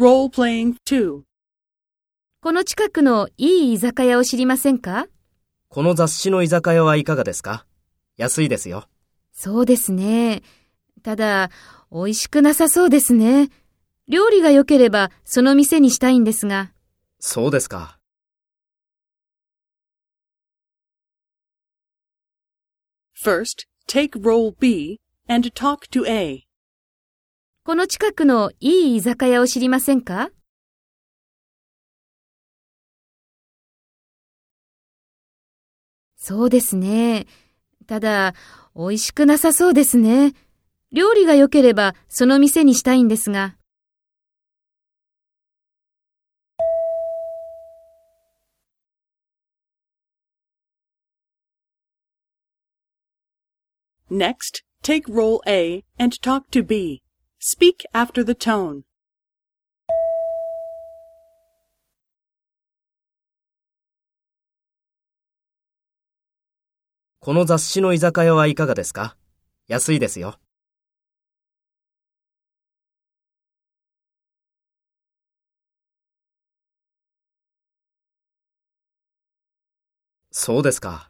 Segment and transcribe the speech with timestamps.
[0.00, 1.24] Role-playing 2.
[2.40, 5.08] この近くのいい居酒屋を知りませんか？
[5.68, 7.66] この雑誌の居酒屋はいかがですか？
[8.16, 8.88] 安いですよ。
[9.34, 10.40] そうですね。
[11.02, 11.50] ただ、
[11.92, 13.50] 美味しくなさそうですね。
[14.08, 16.72] 料理が良ければその店にしたいんですが。
[17.18, 17.98] そうですか。
[23.22, 24.98] First, take role B
[25.28, 26.44] and talk to A.
[27.62, 30.30] この近くのいい居酒屋を知りませんか？
[36.16, 37.26] そうですね。
[37.86, 38.34] ただ、
[38.74, 40.32] 美味しくなさそうですね。
[40.90, 43.56] 料理が良ければその店にしたいんですが。
[54.10, 57.02] Next, take role A and talk to B.
[57.42, 58.82] Speak after the tone.
[67.20, 69.16] この雑誌の居酒屋はいかがですか？
[69.68, 70.38] 安いですよ。
[80.30, 81.09] そうですか。